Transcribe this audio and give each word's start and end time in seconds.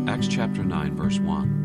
Acts 0.08 0.28
chapter 0.28 0.64
9, 0.64 0.96
verse 0.96 1.20
1. 1.20 1.60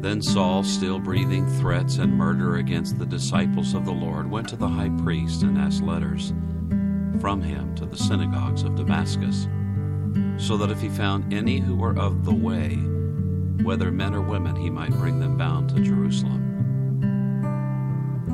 Then 0.00 0.22
Saul, 0.22 0.62
still 0.62 1.00
breathing 1.00 1.46
threats 1.58 1.96
and 1.96 2.12
murder 2.12 2.56
against 2.56 2.98
the 2.98 3.06
disciples 3.06 3.74
of 3.74 3.84
the 3.84 3.90
Lord, 3.90 4.30
went 4.30 4.48
to 4.50 4.56
the 4.56 4.68
high 4.68 4.90
priest 5.02 5.42
and 5.42 5.58
asked 5.58 5.82
letters 5.82 6.32
from 7.20 7.42
him 7.42 7.74
to 7.74 7.84
the 7.84 7.96
synagogues 7.96 8.62
of 8.62 8.76
Damascus 8.76 9.48
so 10.38 10.56
that 10.56 10.70
if 10.70 10.80
he 10.80 10.88
found 10.88 11.32
any 11.32 11.58
who 11.58 11.76
were 11.76 11.98
of 11.98 12.24
the 12.24 12.34
way, 12.34 12.76
whether 13.64 13.90
men 13.90 14.14
or 14.14 14.20
women, 14.20 14.54
he 14.56 14.70
might 14.70 14.92
bring 14.92 15.18
them 15.20 15.36
bound 15.36 15.68
to 15.70 15.80
Jerusalem. 15.80 16.44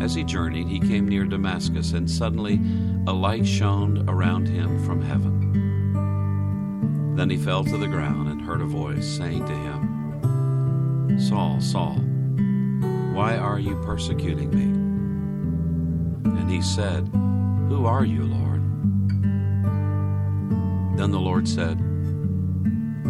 As 0.01 0.15
he 0.15 0.25
journeyed, 0.25 0.69
he 0.69 0.81
came 0.81 1.09
near 1.09 1.25
Damascus, 1.25 1.93
and 1.93 2.11
suddenly 2.11 2.61
a 3.07 3.13
light 3.13 3.47
shone 3.47 4.05
around 4.09 4.49
him 4.49 4.85
from 4.85 5.01
heaven. 5.01 5.35
Then 7.17 7.31
he 7.31 7.37
fell 7.37 7.65
to 7.65 7.77
the 7.77 7.87
ground 7.87 8.29
and 8.29 8.43
heard 8.43 8.61
a 8.61 8.67
voice 8.67 9.07
saying 9.07 9.47
to 9.47 9.55
him, 9.55 11.19
Saul, 11.21 11.61
Saul, 11.61 12.01
why 13.15 13.37
are 13.37 13.61
you 13.61 13.77
persecuting 13.83 14.51
me? 14.51 14.65
And 16.41 16.51
he 16.51 16.61
said, 16.61 17.09
Who 17.69 17.87
are 17.87 18.05
you, 18.05 18.25
Lord? 18.25 18.64
Then 20.97 21.11
the 21.11 21.21
Lord 21.21 21.49
said, 21.49 21.81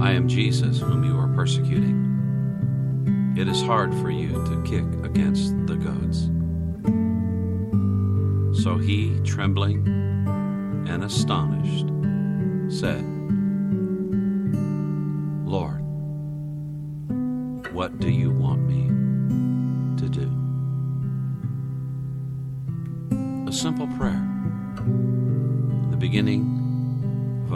I 0.00 0.12
am 0.12 0.26
Jesus 0.26 0.80
whom 0.80 1.04
you 1.04 1.18
are 1.18 1.28
persecuting. 1.28 3.34
It 3.36 3.46
is 3.46 3.60
hard 3.62 3.94
for 3.96 4.10
you 4.10 4.32
to 4.32 4.62
kick 4.62 4.86
against 5.04 5.54
the 5.66 5.76
goads. 5.76 6.30
So 8.62 8.78
he, 8.78 9.20
trembling 9.24 9.86
and 10.88 11.04
astonished, 11.04 11.90
said, 12.74 13.04
Lord, 15.46 15.82
what 17.74 17.98
do 17.98 18.10
you 18.10 18.30
want 18.30 18.62
me 18.62 18.88
to 19.98 20.08
do? 20.08 20.30
A 23.46 23.52
simple 23.52 23.88
prayer. 23.98 24.26
The 25.90 25.98
beginning 25.98 26.63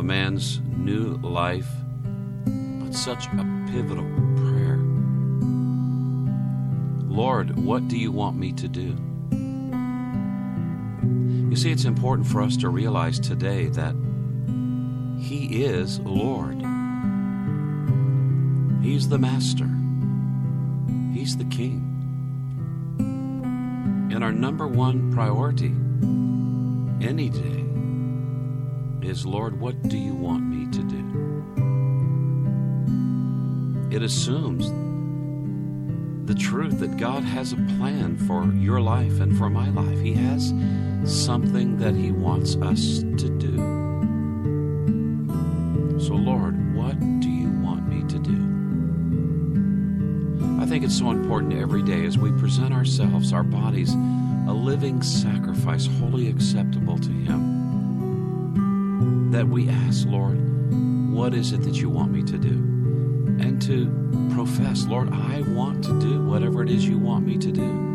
man's 0.08 0.60
new 0.60 1.18
life 1.18 1.68
but 2.46 2.94
such 2.94 3.26
a 3.26 3.66
pivotal 3.70 4.06
prayer. 4.36 4.78
Lord, 7.06 7.58
what 7.58 7.88
do 7.88 7.98
you 7.98 8.10
want 8.10 8.38
me 8.38 8.52
to 8.52 8.68
do? 8.68 8.96
You 11.50 11.56
see, 11.56 11.70
it's 11.70 11.84
important 11.84 12.26
for 12.26 12.40
us 12.40 12.56
to 12.56 12.70
realize 12.70 13.20
today 13.20 13.66
that 13.66 13.94
He 15.20 15.62
is 15.62 16.00
Lord. 16.00 16.56
He's 18.82 19.10
the 19.10 19.18
Master. 19.18 19.68
He's 21.12 21.36
the 21.36 21.44
King. 21.44 21.84
And 24.10 24.24
our 24.24 24.32
number 24.32 24.66
one 24.66 25.12
priority 25.12 25.74
any 27.06 27.28
day 27.28 27.67
is 29.04 29.24
Lord, 29.26 29.58
what 29.58 29.82
do 29.88 29.98
you 29.98 30.14
want 30.14 30.44
me 30.44 30.70
to 30.70 30.82
do? 30.82 31.28
it 33.90 34.02
assumes 34.02 34.70
the 36.26 36.34
truth 36.34 36.78
that 36.78 36.96
God 36.98 37.24
has 37.24 37.52
a 37.52 37.56
plan 37.56 38.16
for 38.16 38.44
your 38.54 38.80
life 38.80 39.18
and 39.18 39.36
for 39.36 39.48
my 39.48 39.70
life. 39.70 39.98
He 39.98 40.12
has 40.14 40.52
something 41.04 41.78
that 41.78 41.94
He 41.94 42.12
wants 42.12 42.54
us 42.56 42.98
to 42.98 43.28
do. 43.38 43.56
So, 45.98 46.14
Lord, 46.14 46.76
what 46.76 47.00
do 47.20 47.28
you 47.30 47.50
want 47.50 47.88
me 47.88 48.02
to 48.08 48.18
do? 48.18 48.38
I 50.62 50.66
think 50.66 50.84
it's 50.84 50.98
so 50.98 51.10
important 51.10 51.54
every 51.54 51.82
day 51.82 52.04
as 52.04 52.18
we 52.18 52.30
present 52.32 52.74
ourselves, 52.74 53.32
our 53.32 53.42
bodies, 53.42 53.94
a 53.94 54.52
living 54.52 55.02
sacrifice, 55.02 55.86
holy 55.86 56.28
acceptable 56.28 56.98
to 56.98 57.10
Him, 57.10 57.57
that 59.30 59.48
we 59.48 59.68
ask, 59.68 60.06
Lord, 60.06 60.38
what 61.12 61.34
is 61.34 61.52
it 61.52 61.62
that 61.62 61.80
you 61.80 61.90
want 61.90 62.12
me 62.12 62.22
to 62.24 62.38
do? 62.38 62.78
and 63.40 63.62
to 63.62 63.86
profess, 64.34 64.86
Lord, 64.86 65.12
I 65.12 65.42
want 65.42 65.84
to 65.84 66.00
do 66.00 66.22
whatever 66.24 66.62
it 66.62 66.70
is 66.70 66.86
you 66.86 66.98
want 66.98 67.24
me 67.26 67.38
to 67.38 67.52
do. 67.52 67.86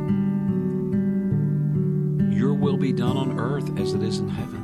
Your 2.33 2.53
will 2.53 2.77
be 2.77 2.93
done 2.93 3.17
on 3.17 3.39
earth 3.39 3.77
as 3.77 3.93
it 3.93 4.01
is 4.01 4.19
in 4.19 4.29
heaven. 4.29 4.61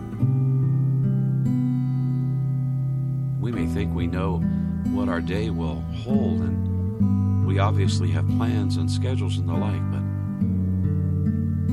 We 3.42 3.52
may 3.52 3.68
think 3.68 3.94
we 3.94 4.08
know 4.08 4.38
what 4.92 5.10
our 5.10 5.22
day 5.22 5.50
will 5.50 5.82
hold, 6.04 6.40
and 6.42 7.46
we 7.46 7.60
obviously 7.60 8.10
have 8.12 8.28
plans 8.30 8.78
and 8.78 8.90
schedules 8.90 9.38
and 9.38 9.50
the 9.50 9.54
like, 9.54 9.82
but 9.92 10.00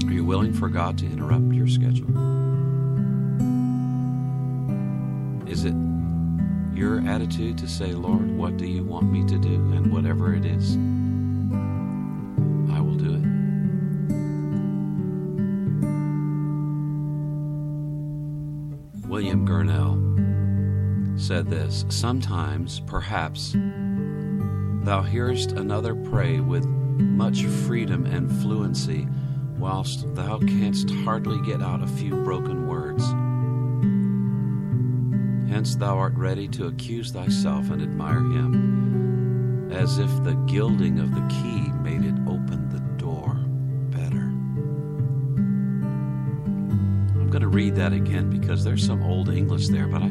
are 0.09 0.13
you 0.13 0.25
willing 0.25 0.53
for 0.53 0.69
God 0.69 0.99
to 0.99 1.07
interrupt 1.07 1.53
your 1.53 1.69
schedule? 1.69 2.46
Is 5.47 5.65
it 5.65 5.75
your 6.75 7.01
attitude 7.07 7.57
to 7.59 7.69
say, 7.69 7.93
Lord, 7.93 8.31
what 8.37 8.57
do 8.57 8.67
you 8.67 8.85
want 8.85 9.11
me 9.11 9.25
to 9.27 9.39
do? 9.39 9.55
And 9.73 9.93
whatever 9.93 10.35
it 10.35 10.45
is, 10.45 10.75
I 12.75 12.81
will 12.81 12.97
do 12.97 13.15
it. 13.15 13.27
William 19.09 19.47
Gurnall 19.47 20.07
said 21.19 21.49
this 21.49 21.87
Sometimes, 21.89 22.81
perhaps, 22.81 23.53
thou 24.85 25.03
hearest 25.03 25.53
another 25.53 25.95
pray 25.95 26.41
with 26.41 26.67
much 26.67 27.45
freedom 27.45 28.05
and 28.05 28.31
fluency, 28.43 29.09
whilst 29.59 30.13
thou 30.15 30.39
canst 30.39 30.91
hardly 30.91 31.41
get 31.47 31.63
out 31.63 31.83
a 31.83 31.87
few 31.87 32.11
broken 32.25 32.69
words. 32.69 32.86
Hence 35.57 35.75
thou 35.75 35.97
art 35.97 36.13
ready 36.17 36.47
to 36.49 36.67
accuse 36.67 37.13
thyself 37.13 37.71
and 37.71 37.81
admire 37.81 38.19
him, 38.19 39.73
as 39.73 39.97
if 39.97 40.11
the 40.23 40.35
gilding 40.47 40.99
of 40.99 41.15
the 41.15 41.27
key 41.31 41.73
made 41.81 42.05
it 42.05 42.15
open 42.29 42.69
the 42.69 42.81
door 43.03 43.33
better. 43.89 44.27
I'm 47.17 47.31
going 47.31 47.41
to 47.41 47.49
read 47.49 47.75
that 47.77 47.95
again 47.95 48.29
because 48.29 48.65
there's 48.65 48.85
some 48.85 49.03
old 49.03 49.31
English 49.31 49.69
there, 49.69 49.87
but 49.87 50.03
I 50.03 50.11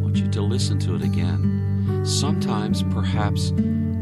want 0.00 0.16
you 0.16 0.28
to 0.28 0.40
listen 0.40 0.78
to 0.78 0.94
it 0.94 1.02
again. 1.02 2.00
Sometimes, 2.06 2.82
perhaps, 2.82 3.52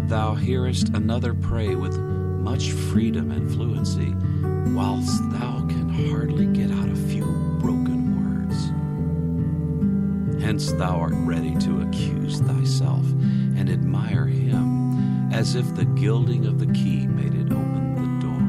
thou 0.07 0.37
hearest 0.37 0.91
another 0.91 1.35
pray 1.35 1.75
with 1.75 1.99
much 1.99 2.71
freedom 2.71 3.33
and 3.33 3.51
fluency, 3.51 4.15
whilst 4.73 5.19
thou 5.33 5.67
can 5.67 5.89
hardly 5.89 6.47
get 6.47 6.70
Hence 10.51 10.73
thou 10.73 10.99
art 10.99 11.15
ready 11.15 11.55
to 11.59 11.83
accuse 11.83 12.41
thyself 12.41 13.07
and 13.57 13.71
admire 13.71 14.27
him, 14.27 15.31
as 15.33 15.55
if 15.55 15.77
the 15.77 15.85
gilding 15.85 16.45
of 16.45 16.59
the 16.59 16.67
key 16.73 17.07
made 17.07 17.35
it 17.35 17.53
open 17.53 17.95
the 17.95 18.09
door 18.27 18.43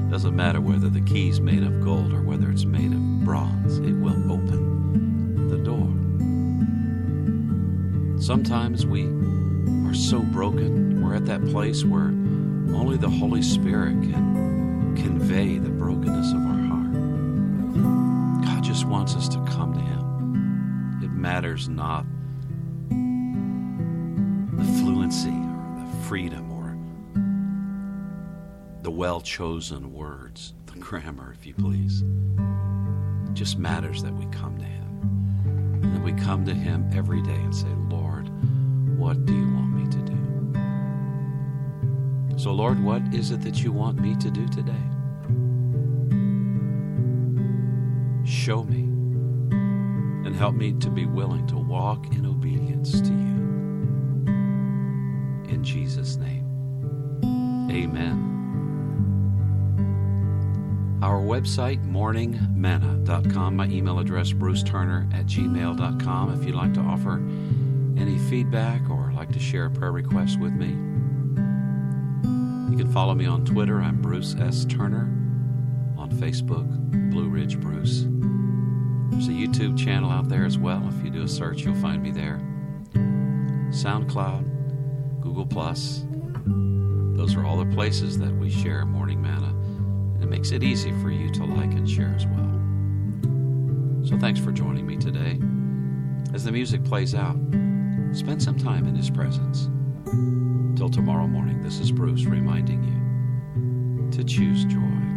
better. 0.00 0.10
Doesn't 0.10 0.34
matter 0.34 0.62
whether 0.62 0.88
the 0.88 1.02
key's 1.02 1.42
made 1.42 1.62
of 1.62 1.82
gold 1.82 2.14
or 2.14 2.22
whether 2.22 2.50
it's 2.50 2.64
made 2.64 2.94
of 2.94 3.22
bronze, 3.22 3.80
it 3.80 3.92
will 3.92 4.32
open 4.32 5.48
the 5.50 5.58
door. 5.58 5.92
Sometimes 8.18 8.86
we 8.86 9.02
are 9.86 9.94
so 9.94 10.20
broken, 10.20 11.02
we're 11.04 11.14
at 11.14 11.26
that 11.26 11.44
place 11.48 11.84
where 11.84 12.14
only 12.74 12.96
the 12.96 13.10
Holy 13.10 13.42
Spirit 13.42 14.00
can 14.00 14.96
convey 14.96 15.58
the 15.58 15.68
brokenness 15.68 16.32
of 16.32 16.47
just 18.78 18.88
wants 18.88 19.16
us 19.16 19.28
to 19.28 19.40
come 19.40 19.74
to 19.74 19.80
Him. 19.80 21.00
It 21.02 21.10
matters 21.10 21.68
not 21.68 22.06
the 24.56 24.62
fluency 24.78 25.30
or 25.30 25.84
the 25.84 25.96
freedom 26.04 26.52
or 26.52 26.78
the 28.82 28.90
well 28.92 29.20
chosen 29.20 29.92
words, 29.92 30.54
the 30.66 30.78
grammar, 30.78 31.34
if 31.36 31.44
you 31.44 31.54
please. 31.54 32.04
It 33.26 33.34
just 33.34 33.58
matters 33.58 34.00
that 34.04 34.14
we 34.14 34.26
come 34.26 34.56
to 34.58 34.64
Him. 34.64 35.80
And 35.82 35.96
that 35.96 36.02
we 36.04 36.12
come 36.12 36.44
to 36.44 36.54
Him 36.54 36.88
every 36.94 37.20
day 37.20 37.34
and 37.34 37.52
say, 37.52 37.66
Lord, 37.88 38.28
what 38.96 39.26
do 39.26 39.34
you 39.34 39.54
want 39.54 39.72
me 39.72 39.90
to 39.90 39.98
do? 42.32 42.38
So, 42.38 42.52
Lord, 42.52 42.80
what 42.80 43.02
is 43.12 43.32
it 43.32 43.40
that 43.40 43.60
you 43.60 43.72
want 43.72 43.98
me 43.98 44.14
to 44.14 44.30
do 44.30 44.46
today? 44.46 44.84
Show 48.48 48.64
me 48.64 48.80
and 50.26 50.34
help 50.34 50.54
me 50.54 50.72
to 50.80 50.88
be 50.88 51.04
willing 51.04 51.46
to 51.48 51.56
walk 51.58 52.06
in 52.14 52.24
obedience 52.24 52.98
to 53.02 53.10
you. 53.10 53.36
In 55.52 55.60
Jesus' 55.62 56.16
name, 56.16 56.46
amen. 57.70 58.24
Our 61.02 61.20
website, 61.20 61.84
morningmanna.com. 61.84 63.54
My 63.54 63.66
email 63.66 63.98
address, 63.98 64.32
bruceturner 64.32 65.12
at 65.12 65.26
gmail.com. 65.26 66.40
If 66.40 66.46
you'd 66.46 66.54
like 66.54 66.72
to 66.72 66.80
offer 66.80 67.16
any 67.98 68.16
feedback 68.30 68.88
or 68.88 69.12
like 69.12 69.30
to 69.32 69.38
share 69.38 69.66
a 69.66 69.70
prayer 69.70 69.92
request 69.92 70.40
with 70.40 70.54
me, 70.54 70.68
you 72.70 72.78
can 72.78 72.90
follow 72.94 73.14
me 73.14 73.26
on 73.26 73.44
Twitter. 73.44 73.82
I'm 73.82 74.00
Bruce 74.00 74.34
S. 74.40 74.64
Turner. 74.64 75.14
On 75.98 76.10
Facebook, 76.10 76.66
Blue 77.10 77.28
Ridge 77.28 77.60
Bruce. 77.60 78.06
There's 79.10 79.28
a 79.28 79.32
YouTube 79.32 79.78
channel 79.78 80.10
out 80.10 80.28
there 80.28 80.44
as 80.44 80.58
well. 80.58 80.86
If 80.88 81.04
you 81.04 81.10
do 81.10 81.22
a 81.22 81.28
search, 81.28 81.62
you'll 81.62 81.74
find 81.76 82.02
me 82.02 82.10
there. 82.10 82.40
SoundCloud, 83.70 85.20
Google 85.20 85.46
Plus. 85.46 86.04
Those 87.16 87.34
are 87.34 87.44
all 87.44 87.56
the 87.56 87.74
places 87.74 88.18
that 88.18 88.32
we 88.32 88.50
share 88.50 88.84
Morning 88.84 89.20
Manna. 89.20 89.48
And 90.14 90.22
it 90.22 90.28
makes 90.28 90.52
it 90.52 90.62
easy 90.62 90.92
for 91.02 91.10
you 91.10 91.30
to 91.32 91.44
like 91.44 91.72
and 91.72 91.88
share 91.88 92.14
as 92.14 92.26
well. 92.26 92.48
So 94.06 94.18
thanks 94.18 94.40
for 94.40 94.52
joining 94.52 94.86
me 94.86 94.96
today. 94.96 95.40
As 96.34 96.44
the 96.44 96.52
music 96.52 96.84
plays 96.84 97.14
out, 97.14 97.36
spend 98.12 98.42
some 98.42 98.56
time 98.58 98.86
in 98.86 98.94
His 98.94 99.10
presence. 99.10 99.68
Till 100.78 100.88
tomorrow 100.88 101.26
morning, 101.26 101.62
this 101.62 101.80
is 101.80 101.90
Bruce 101.90 102.24
reminding 102.24 102.84
you 102.84 104.10
to 104.12 104.22
choose 104.24 104.64
joy. 104.64 105.07